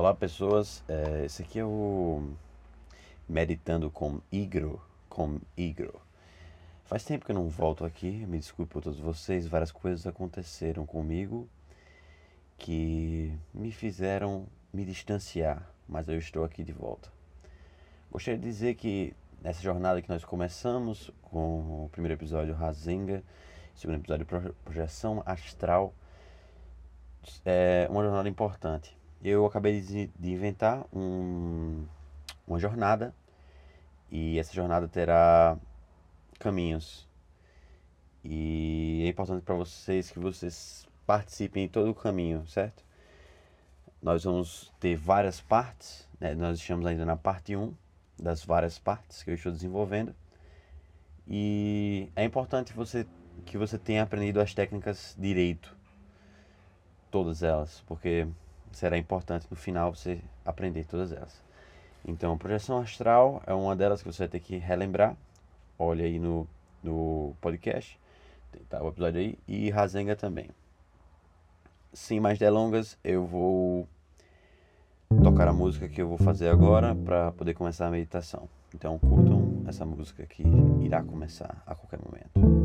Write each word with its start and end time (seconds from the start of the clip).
Olá 0.00 0.14
pessoas, 0.14 0.82
é, 0.88 1.26
esse 1.26 1.42
aqui 1.42 1.58
é 1.58 1.64
o 1.64 2.26
Meditando 3.28 3.90
com 3.90 4.18
Igro, 4.32 4.80
com 5.10 5.38
Igro. 5.54 6.00
Faz 6.86 7.04
tempo 7.04 7.26
que 7.26 7.32
eu 7.32 7.34
não 7.34 7.50
volto 7.50 7.84
aqui, 7.84 8.10
me 8.10 8.38
desculpe 8.38 8.72
por 8.72 8.82
todos 8.82 8.98
vocês, 8.98 9.46
várias 9.46 9.70
coisas 9.70 10.06
aconteceram 10.06 10.86
comigo 10.86 11.46
que 12.56 13.30
me 13.52 13.70
fizeram 13.70 14.46
me 14.72 14.86
distanciar, 14.86 15.70
mas 15.86 16.08
eu 16.08 16.16
estou 16.16 16.44
aqui 16.44 16.64
de 16.64 16.72
volta. 16.72 17.12
Gostaria 18.10 18.40
de 18.40 18.44
dizer 18.46 18.76
que 18.76 19.14
nessa 19.42 19.60
jornada 19.60 20.00
que 20.00 20.08
nós 20.08 20.24
começamos 20.24 21.10
com 21.20 21.84
o 21.84 21.90
primeiro 21.92 22.14
episódio 22.14 22.54
Razenga, 22.54 23.22
segundo 23.74 23.98
episódio 23.98 24.26
Projeção 24.64 25.22
Astral, 25.26 25.92
é 27.44 27.86
uma 27.90 28.02
jornada 28.02 28.30
importante 28.30 28.98
eu 29.22 29.44
acabei 29.44 29.80
de, 29.80 30.06
de 30.18 30.30
inventar 30.30 30.86
um, 30.92 31.84
uma 32.46 32.58
jornada 32.58 33.14
e 34.10 34.38
essa 34.38 34.52
jornada 34.52 34.88
terá 34.88 35.58
caminhos. 36.38 37.08
E 38.24 39.02
é 39.04 39.08
importante 39.08 39.42
para 39.42 39.54
vocês 39.54 40.10
que 40.10 40.18
vocês 40.18 40.86
participem 41.06 41.64
em 41.64 41.68
todo 41.68 41.90
o 41.90 41.94
caminho, 41.94 42.46
certo? 42.46 42.84
Nós 44.02 44.24
vamos 44.24 44.72
ter 44.80 44.96
várias 44.96 45.40
partes, 45.40 46.08
né? 46.18 46.34
nós 46.34 46.58
estamos 46.58 46.86
ainda 46.86 47.04
na 47.04 47.16
parte 47.16 47.54
1 47.54 47.74
das 48.18 48.44
várias 48.44 48.78
partes 48.78 49.22
que 49.22 49.30
eu 49.30 49.34
estou 49.34 49.52
desenvolvendo. 49.52 50.14
E 51.26 52.10
é 52.16 52.24
importante 52.24 52.72
você, 52.72 53.06
que 53.44 53.58
você 53.58 53.78
tenha 53.78 54.02
aprendido 54.02 54.40
as 54.40 54.54
técnicas 54.54 55.14
direito, 55.18 55.76
todas 57.10 57.42
elas, 57.42 57.82
porque 57.86 58.26
será 58.72 58.96
importante 58.96 59.46
no 59.50 59.56
final 59.56 59.94
você 59.94 60.20
aprender 60.44 60.84
todas 60.84 61.12
elas. 61.12 61.42
Então, 62.06 62.36
projeção 62.38 62.78
astral 62.78 63.42
é 63.46 63.52
uma 63.52 63.76
delas 63.76 64.02
que 64.02 64.10
você 64.10 64.24
vai 64.24 64.28
ter 64.28 64.40
que 64.40 64.56
relembrar. 64.56 65.16
Olha 65.78 66.04
aí 66.04 66.18
no, 66.18 66.46
no 66.82 67.34
podcast, 67.40 67.98
tá 68.68 68.82
o 68.82 68.88
episódio 68.88 69.20
aí, 69.20 69.38
e 69.46 69.70
Razenga 69.70 70.16
também. 70.16 70.48
Sem 71.92 72.20
mais 72.20 72.38
delongas, 72.38 72.96
eu 73.02 73.26
vou 73.26 73.88
tocar 75.22 75.48
a 75.48 75.52
música 75.52 75.88
que 75.88 76.00
eu 76.00 76.08
vou 76.08 76.18
fazer 76.18 76.48
agora 76.48 76.94
para 76.94 77.32
poder 77.32 77.54
começar 77.54 77.86
a 77.86 77.90
meditação. 77.90 78.48
Então, 78.74 78.98
curtam 78.98 79.64
essa 79.66 79.84
música 79.84 80.24
que 80.26 80.44
irá 80.80 81.02
começar 81.02 81.62
a 81.66 81.74
qualquer 81.74 81.98
momento. 81.98 82.59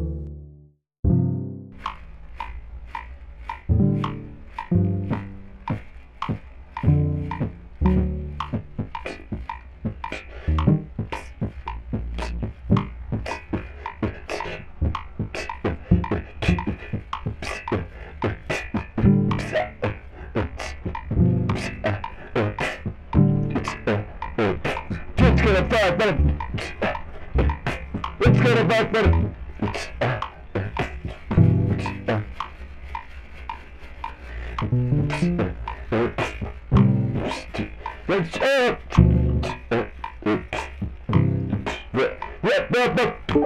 perfect 42.62 43.45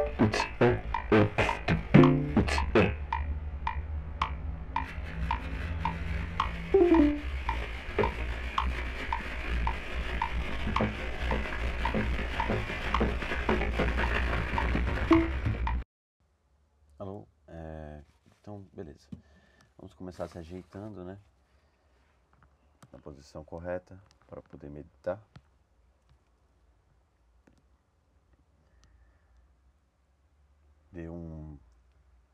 Dê 31.00 31.08
um, 31.08 31.58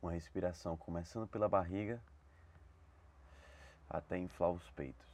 uma 0.02 0.12
respiração 0.12 0.76
começando 0.76 1.28
pela 1.28 1.48
barriga 1.48 2.02
até 3.88 4.18
inflar 4.18 4.50
os 4.50 4.68
peitos. 4.72 5.08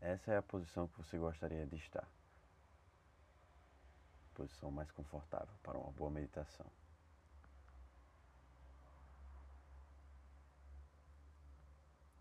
Essa 0.00 0.32
é 0.32 0.38
a 0.38 0.42
posição 0.42 0.88
que 0.88 0.96
você 0.96 1.18
gostaria 1.18 1.66
de 1.66 1.76
estar. 1.76 2.08
Posição 4.32 4.70
mais 4.70 4.90
confortável 4.92 5.54
para 5.62 5.76
uma 5.76 5.92
boa 5.92 6.10
meditação. 6.10 6.64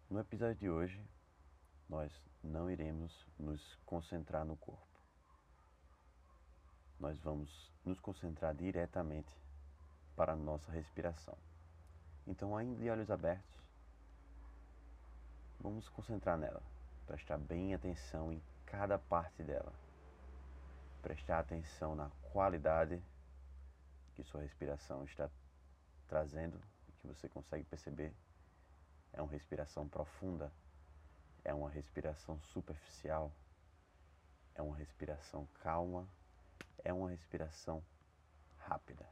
No 0.09 0.19
episódio 0.19 0.55
de 0.55 0.69
hoje, 0.69 1.01
nós 1.87 2.11
não 2.43 2.69
iremos 2.69 3.25
nos 3.39 3.75
concentrar 3.85 4.43
no 4.43 4.57
corpo. 4.57 4.96
Nós 6.99 7.19
vamos 7.19 7.71
nos 7.85 7.99
concentrar 7.99 8.55
diretamente 8.55 9.31
para 10.15 10.33
a 10.33 10.35
nossa 10.35 10.71
respiração. 10.71 11.37
Então, 12.25 12.57
ainda 12.57 12.81
de 12.81 12.89
olhos 12.89 13.09
abertos, 13.11 13.61
vamos 15.59 15.87
concentrar 15.89 16.37
nela, 16.37 16.61
prestar 17.05 17.37
bem 17.37 17.73
atenção 17.73 18.33
em 18.33 18.41
cada 18.65 18.97
parte 18.97 19.43
dela, 19.43 19.71
prestar 21.01 21.39
atenção 21.39 21.95
na 21.95 22.09
qualidade 22.33 23.01
que 24.15 24.23
sua 24.23 24.41
respiração 24.41 25.05
está 25.05 25.29
trazendo 26.07 26.59
que 26.99 27.07
você 27.07 27.29
consegue 27.29 27.63
perceber. 27.63 28.13
É 29.13 29.21
uma 29.21 29.31
respiração 29.31 29.87
profunda, 29.87 30.51
é 31.43 31.53
uma 31.53 31.69
respiração 31.69 32.39
superficial, 32.41 33.31
é 34.55 34.61
uma 34.61 34.75
respiração 34.75 35.47
calma, 35.61 36.07
é 36.83 36.93
uma 36.93 37.09
respiração 37.09 37.83
rápida. 38.57 39.07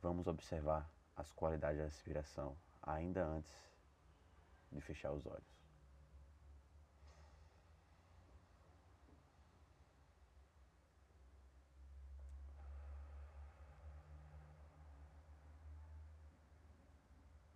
Vamos 0.00 0.26
observar 0.26 0.90
as 1.16 1.32
qualidades 1.32 1.78
da 1.78 1.84
respiração 1.84 2.56
ainda 2.82 3.24
antes 3.24 3.52
de 4.70 4.80
fechar 4.80 5.12
os 5.12 5.24
olhos. 5.26 5.54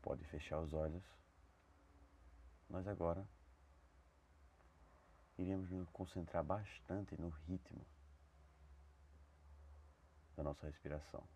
Pode 0.01 0.25
fechar 0.25 0.59
os 0.61 0.73
olhos. 0.73 1.05
Nós 2.71 2.87
agora 2.87 3.29
iremos 5.37 5.71
nos 5.71 5.89
concentrar 5.91 6.43
bastante 6.43 7.21
no 7.21 7.29
ritmo 7.29 7.85
da 10.39 10.45
nossa 10.45 10.67
respiração. 10.67 11.27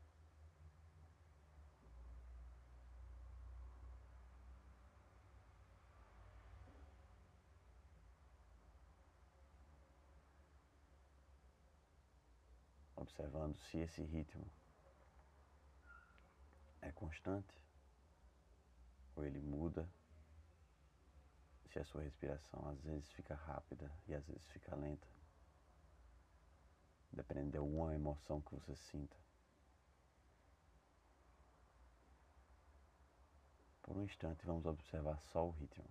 observando 12.94 13.56
se 13.56 13.78
esse 13.78 14.00
ritmo 14.00 14.49
é 16.81 16.93
constante 16.93 17.60
ou 19.16 19.25
ele 19.25 19.40
muda, 19.40 19.90
se 21.72 21.81
a 21.81 21.84
sua 21.84 22.02
respiração 22.02 22.69
às 22.69 22.81
vezes 22.82 23.10
fica 23.10 23.34
rápida 23.34 23.90
e 24.06 24.14
às 24.14 24.25
vezes 24.28 24.46
fica 24.50 24.76
lenta, 24.76 25.12
dependendo 27.12 27.50
de 27.50 27.59
alguma 27.59 27.94
emoção 27.94 28.41
que 28.41 28.55
você 28.55 28.75
sinta. 28.75 29.17
Por 33.82 33.97
um 33.97 34.05
instante 34.05 34.47
vamos 34.47 34.64
observar 34.64 35.20
só 35.20 35.47
o 35.47 35.50
ritmo 35.50 35.85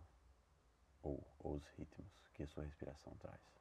ou 1.04 1.26
os 1.40 1.64
ritmos 1.78 2.12
que 2.34 2.44
a 2.44 2.48
sua 2.48 2.64
respiração 2.64 3.14
traz. 3.18 3.61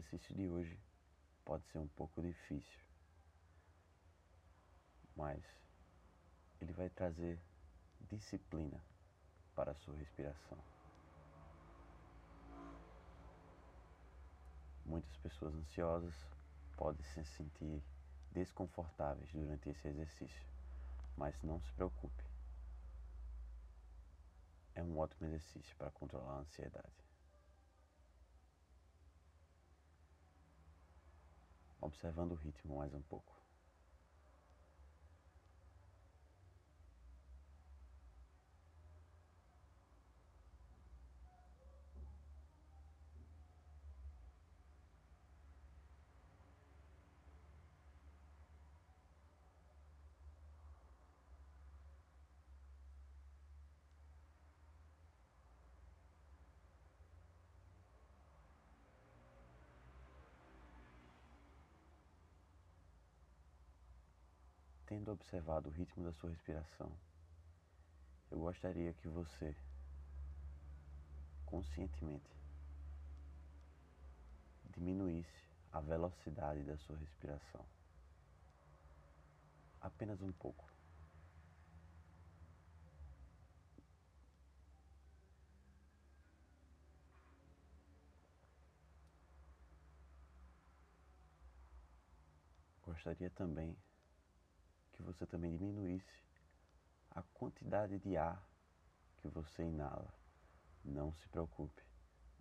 Exercício 0.00 0.34
de 0.34 0.48
hoje 0.48 0.78
pode 1.44 1.64
ser 1.66 1.78
um 1.78 1.88
pouco 1.88 2.22
difícil, 2.22 2.80
mas 5.14 5.44
ele 6.60 6.72
vai 6.72 6.88
trazer 6.88 7.38
disciplina 8.00 8.82
para 9.54 9.72
a 9.72 9.74
sua 9.74 9.94
respiração. 9.96 10.58
Muitas 14.86 15.14
pessoas 15.18 15.54
ansiosas 15.54 16.14
podem 16.76 17.04
se 17.04 17.24
sentir 17.36 17.82
desconfortáveis 18.32 19.30
durante 19.32 19.68
esse 19.68 19.86
exercício, 19.86 20.46
mas 21.16 21.40
não 21.42 21.60
se 21.60 21.72
preocupe. 21.72 22.24
É 24.74 24.82
um 24.82 24.98
ótimo 24.98 25.26
exercício 25.26 25.76
para 25.76 25.90
controlar 25.90 26.36
a 26.36 26.40
ansiedade. 26.40 27.09
Observando 31.80 32.32
o 32.32 32.34
ritmo 32.34 32.76
mais 32.76 32.92
um 32.94 33.00
pouco. 33.02 33.39
Tendo 64.90 65.12
observado 65.12 65.68
o 65.68 65.72
ritmo 65.72 66.02
da 66.02 66.12
sua 66.14 66.30
respiração, 66.30 66.90
eu 68.28 68.40
gostaria 68.40 68.92
que 68.94 69.06
você, 69.06 69.54
conscientemente, 71.46 72.28
diminuísse 74.74 75.48
a 75.70 75.80
velocidade 75.80 76.64
da 76.64 76.76
sua 76.78 76.96
respiração. 76.96 77.64
Apenas 79.80 80.20
um 80.20 80.32
pouco. 80.32 80.68
Gostaria 92.84 93.30
também 93.30 93.76
que 95.00 95.06
você 95.06 95.26
também 95.26 95.56
diminuísse 95.56 96.22
a 97.10 97.22
quantidade 97.22 97.98
de 97.98 98.16
ar 98.16 98.46
que 99.18 99.28
você 99.28 99.62
inala. 99.62 100.12
Não 100.84 101.12
se 101.14 101.28
preocupe, 101.28 101.82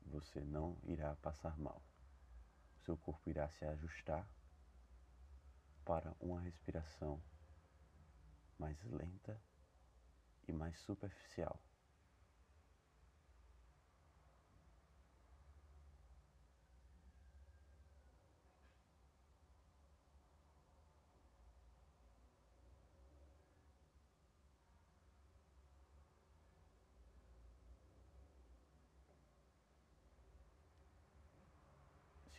você 0.05 0.41
não 0.41 0.77
irá 0.83 1.15
passar 1.17 1.57
mal. 1.57 1.81
Seu 2.85 2.97
corpo 2.97 3.29
irá 3.29 3.49
se 3.49 3.65
ajustar 3.65 4.27
para 5.85 6.13
uma 6.19 6.41
respiração 6.41 7.21
mais 8.57 8.77
lenta 8.83 9.39
e 10.47 10.51
mais 10.51 10.77
superficial. 10.81 11.59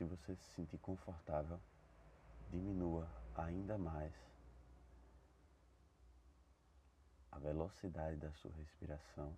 Se 0.00 0.05
você 0.05 0.35
se 0.35 0.55
sentir 0.55 0.79
confortável, 0.79 1.61
diminua 2.49 3.06
ainda 3.37 3.76
mais 3.76 4.14
a 7.31 7.38
velocidade 7.38 8.17
da 8.17 8.32
sua 8.32 8.50
respiração. 8.52 9.37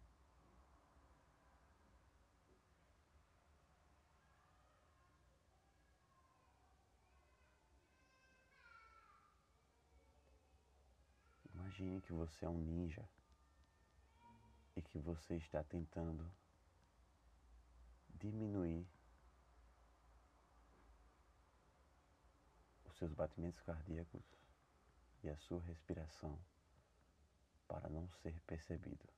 Imagine 11.53 12.01
que 12.03 12.13
você 12.13 12.45
é 12.45 12.49
um 12.49 12.59
ninja 12.59 13.03
e 14.77 14.81
que 14.81 15.01
você 15.01 15.35
está 15.35 15.65
tentando 15.65 16.25
diminuir 18.15 18.87
seus 23.03 23.15
batimentos 23.15 23.61
cardíacos 23.63 24.23
e 25.25 25.29
a 25.29 25.37
sua 25.37 25.61
respiração 25.63 26.39
para 27.67 27.89
não 27.89 28.09
ser 28.23 28.41
percebido. 28.47 29.09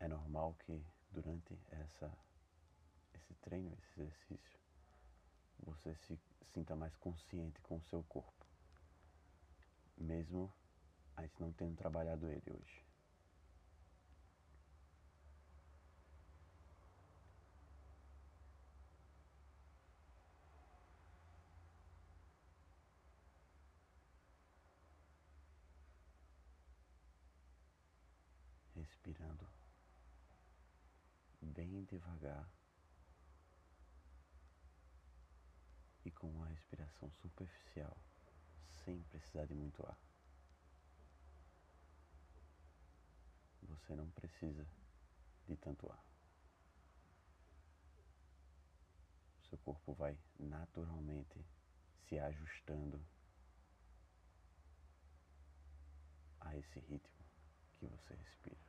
É 0.00 0.06
normal 0.38 0.54
que 0.64 0.80
durante 1.10 1.58
essa, 1.70 2.10
esse 3.14 3.34
treino, 3.42 3.76
esse 3.82 4.00
exercício, 4.00 4.58
você 5.64 5.94
se 5.96 6.18
sinta 6.52 6.76
mais 6.76 6.94
consciente 6.96 7.60
com 7.62 7.76
o 7.76 7.82
seu 7.82 8.02
corpo, 8.04 8.46
mesmo 9.96 10.52
a 11.16 11.22
gente 11.22 11.40
não 11.40 11.52
tendo 11.52 11.76
trabalhado 11.76 12.30
ele 12.30 12.50
hoje. 12.50 12.84
Respirando 28.76 29.48
bem 31.58 31.82
devagar 31.86 32.48
e 36.04 36.10
com 36.12 36.30
uma 36.30 36.46
respiração 36.46 37.10
superficial, 37.14 37.96
sem 38.84 39.02
precisar 39.02 39.44
de 39.46 39.54
muito 39.54 39.84
ar. 39.84 39.98
Você 43.62 43.96
não 43.96 44.08
precisa 44.12 44.64
de 45.48 45.56
tanto 45.56 45.90
ar. 45.90 46.04
Seu 49.48 49.58
corpo 49.58 49.94
vai 49.94 50.16
naturalmente 50.38 51.44
se 52.06 52.20
ajustando 52.20 53.04
a 56.38 56.56
esse 56.56 56.78
ritmo 56.78 57.24
que 57.80 57.86
você 57.88 58.14
respira. 58.14 58.67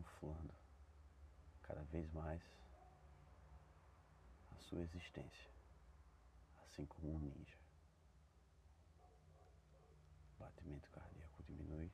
Camuflando 0.00 0.54
cada 1.62 1.82
vez 1.84 2.10
mais 2.12 2.42
a 4.52 4.58
sua 4.58 4.82
existência, 4.82 5.50
assim 6.64 6.86
como 6.86 7.14
um 7.14 7.18
ninja. 7.18 7.58
O 10.36 10.40
batimento 10.40 10.90
cardíaco 10.90 11.42
diminui 11.42 11.90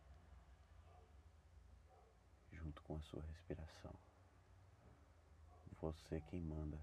junto 2.52 2.82
com 2.82 2.96
a 2.96 3.02
sua 3.02 3.22
respiração. 3.22 3.94
Você 5.80 6.20
quem 6.22 6.40
manda 6.40 6.78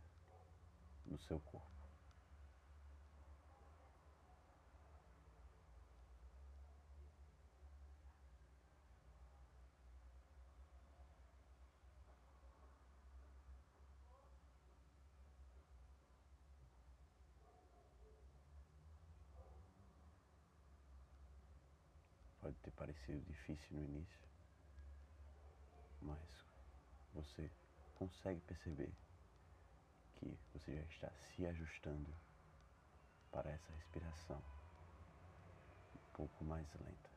no 1.05 1.17
seu 1.19 1.39
corpo. 1.39 1.73
Pode 22.43 22.57
ter 22.57 22.61
parecido 22.75 23.19
difícil 23.21 23.77
no 23.77 23.83
início, 23.83 24.27
mas 26.01 26.45
você 27.13 27.49
consegue 27.95 28.41
perceber 28.41 28.93
que 30.15 30.37
você 30.53 30.75
já 30.75 30.83
está 30.83 31.11
se 31.11 31.45
ajustando 31.45 32.13
para 33.31 33.49
essa 33.51 33.71
respiração 33.73 34.41
um 35.95 36.15
pouco 36.15 36.43
mais 36.43 36.67
lenta. 36.75 37.13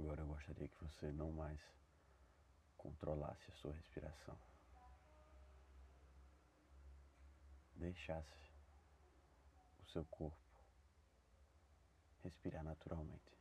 Agora 0.00 0.20
eu 0.20 0.26
gostaria 0.38 0.68
que 0.68 0.84
você 0.84 1.10
não 1.10 1.32
mais 1.32 1.60
controlasse 2.76 3.50
a 3.50 3.54
sua 3.54 3.72
respiração. 3.72 4.38
Deixasse 7.74 8.52
o 9.80 9.90
seu 9.90 10.04
corpo 10.04 10.38
respirar 12.22 12.62
naturalmente. 12.62 13.37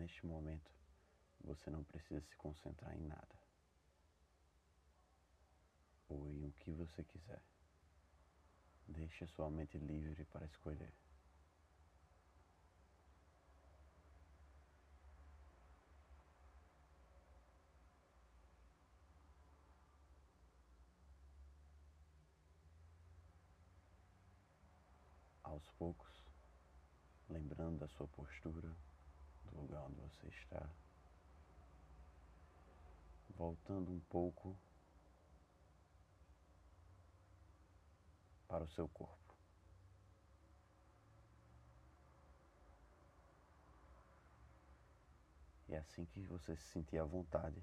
Neste 0.00 0.24
momento, 0.24 0.72
você 1.44 1.68
não 1.68 1.84
precisa 1.84 2.22
se 2.22 2.34
concentrar 2.36 2.96
em 2.96 3.02
nada 3.02 3.38
ou 6.08 6.26
em 6.26 6.46
o 6.46 6.52
que 6.52 6.72
você 6.72 7.04
quiser. 7.04 7.42
Deixe 8.88 9.26
sua 9.26 9.50
mente 9.50 9.76
livre 9.76 10.24
para 10.24 10.46
escolher. 10.46 10.90
Aos 25.42 25.68
poucos, 25.72 26.10
lembrando 27.28 27.80
da 27.80 27.88
sua 27.88 28.08
postura, 28.08 28.74
do 29.50 29.60
lugar 29.60 29.82
onde 29.84 30.00
você 30.00 30.19
está, 30.30 30.68
voltando 33.36 33.90
um 33.90 34.00
pouco 34.00 34.56
para 38.48 38.64
o 38.64 38.68
seu 38.68 38.88
corpo. 38.88 39.34
E 45.68 45.76
assim 45.76 46.04
que 46.04 46.20
você 46.22 46.56
se 46.56 46.64
sentir 46.64 46.98
à 46.98 47.04
vontade, 47.04 47.62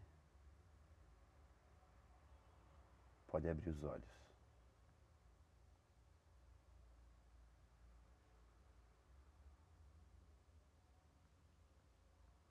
pode 3.28 3.50
abrir 3.50 3.70
os 3.70 3.84
olhos. 3.84 4.17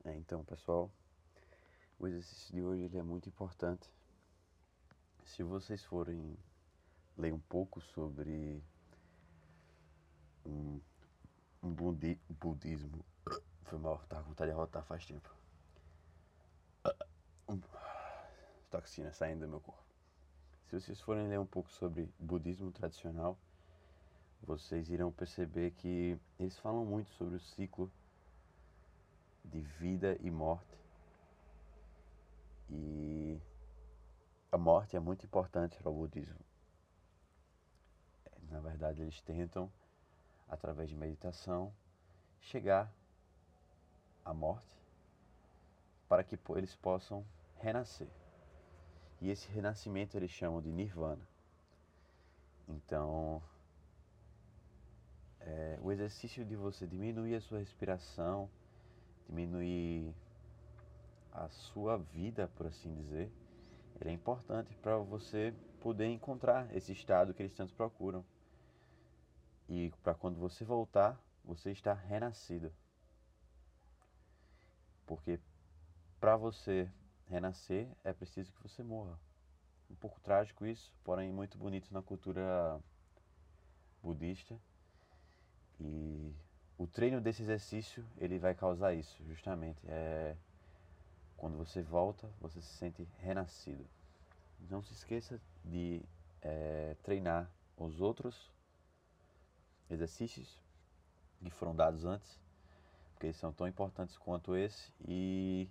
É, 0.06 0.14
então, 0.14 0.44
pessoal, 0.44 0.88
o 1.98 2.06
exercício 2.06 2.54
de 2.54 2.62
hoje 2.62 2.82
ele 2.82 2.96
é 2.96 3.02
muito 3.02 3.28
importante. 3.28 3.90
Se 5.24 5.42
vocês 5.42 5.82
forem 5.82 6.38
ler 7.18 7.34
um 7.34 7.40
pouco 7.40 7.80
sobre 7.80 8.62
um, 10.44 10.80
um 11.60 11.74
budi, 11.74 12.20
budismo, 12.40 13.04
foi 13.64 13.78
mal, 13.80 13.98
tá 14.08 14.22
com 14.22 14.28
vontade 14.28 14.52
de 14.52 14.56
arrotar 14.56 14.84
faz 14.84 15.04
tempo. 15.04 15.28
Toxina 18.70 19.12
saindo 19.12 19.40
do 19.40 19.48
meu 19.48 19.60
corpo. 19.60 19.82
Se 20.68 20.80
vocês 20.80 21.00
forem 21.00 21.26
ler 21.26 21.40
um 21.40 21.46
pouco 21.46 21.68
sobre 21.72 22.08
budismo 22.16 22.70
tradicional, 22.70 23.36
vocês 24.40 24.88
irão 24.88 25.10
perceber 25.10 25.72
que 25.72 26.16
eles 26.38 26.56
falam 26.58 26.84
muito 26.84 27.10
sobre 27.10 27.34
o 27.34 27.40
ciclo 27.40 27.90
de 29.46 29.60
vida 29.60 30.16
e 30.20 30.30
morte. 30.30 30.76
E 32.70 33.40
a 34.50 34.58
morte 34.58 34.96
é 34.96 35.00
muito 35.00 35.24
importante 35.24 35.76
para 35.78 35.90
o 35.90 35.94
budismo. 35.94 36.38
Na 38.50 38.60
verdade, 38.60 39.02
eles 39.02 39.20
tentam, 39.20 39.70
através 40.48 40.88
de 40.88 40.96
meditação, 40.96 41.72
chegar 42.40 42.92
à 44.24 44.32
morte 44.32 44.76
para 46.08 46.22
que 46.22 46.38
eles 46.56 46.74
possam 46.76 47.24
renascer. 47.58 48.08
E 49.20 49.30
esse 49.30 49.48
renascimento 49.48 50.16
eles 50.16 50.30
chamam 50.30 50.60
de 50.60 50.70
nirvana. 50.70 51.26
Então, 52.68 53.42
é, 55.40 55.78
o 55.80 55.90
exercício 55.92 56.44
de 56.44 56.56
você 56.56 56.86
diminuir 56.86 57.36
a 57.36 57.40
sua 57.40 57.58
respiração, 57.58 58.50
diminuir 59.28 60.14
a 61.32 61.48
sua 61.48 61.98
vida, 61.98 62.48
por 62.56 62.66
assim 62.66 62.94
dizer, 62.94 63.30
ele 64.00 64.10
é 64.10 64.12
importante 64.12 64.74
para 64.76 64.96
você 64.98 65.54
poder 65.80 66.06
encontrar 66.06 66.74
esse 66.74 66.92
estado 66.92 67.34
que 67.34 67.42
eles 67.42 67.54
tanto 67.54 67.74
procuram. 67.74 68.24
E 69.68 69.92
para 70.02 70.14
quando 70.14 70.38
você 70.38 70.64
voltar, 70.64 71.20
você 71.44 71.70
está 71.70 71.92
renascido. 71.92 72.72
Porque 75.06 75.38
para 76.20 76.36
você 76.36 76.90
renascer 77.28 77.88
é 78.02 78.12
preciso 78.12 78.52
que 78.52 78.62
você 78.62 78.82
morra. 78.82 79.18
um 79.90 79.94
pouco 79.94 80.20
trágico 80.20 80.66
isso, 80.66 80.92
porém 81.04 81.32
muito 81.32 81.56
bonito 81.56 81.92
na 81.92 82.02
cultura 82.02 82.80
budista. 84.02 84.58
E 85.80 86.34
o 86.78 86.86
treino 86.86 87.20
desse 87.20 87.42
exercício, 87.42 88.04
ele 88.18 88.38
vai 88.38 88.54
causar 88.54 88.94
isso, 88.94 89.16
justamente. 89.26 89.80
É 89.88 90.36
quando 91.36 91.56
você 91.56 91.82
volta, 91.82 92.28
você 92.40 92.60
se 92.60 92.74
sente 92.76 93.06
renascido. 93.18 93.84
Não 94.70 94.82
se 94.82 94.92
esqueça 94.92 95.40
de 95.64 96.02
é, 96.40 96.96
treinar 97.02 97.50
os 97.76 98.00
outros 98.00 98.50
exercícios 99.90 100.58
que 101.42 101.50
foram 101.50 101.76
dados 101.76 102.04
antes, 102.04 102.40
porque 103.12 103.26
eles 103.26 103.36
são 103.36 103.52
tão 103.52 103.68
importantes 103.68 104.16
quanto 104.16 104.56
esse 104.56 104.90
e 105.06 105.68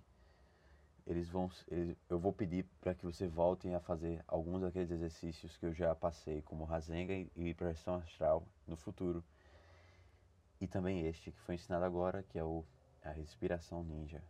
eles 1.06 1.28
vão, 1.28 1.50
eles, 1.68 1.96
eu 2.08 2.18
vou 2.18 2.32
pedir 2.32 2.64
para 2.80 2.94
que 2.94 3.04
você 3.04 3.26
voltem 3.26 3.74
a 3.74 3.80
fazer 3.80 4.24
alguns 4.26 4.62
daqueles 4.62 4.90
exercícios 4.90 5.56
que 5.56 5.66
eu 5.66 5.74
já 5.74 5.94
passei, 5.94 6.42
como 6.42 6.64
Rasenga 6.64 7.12
e 7.36 7.54
pressão 7.54 7.96
astral 7.96 8.46
no 8.66 8.76
futuro. 8.76 9.22
E 10.60 10.66
também 10.66 11.06
este 11.06 11.30
que 11.30 11.40
foi 11.40 11.54
ensinado 11.54 11.84
agora, 11.84 12.22
que 12.22 12.38
é 12.38 12.44
o, 12.44 12.64
a 13.04 13.10
respiração 13.10 13.82
ninja. 13.84 14.22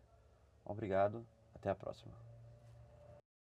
Obrigado, 0.65 1.25
até 1.55 1.71
a 1.71 1.75
próxima. 1.75 2.13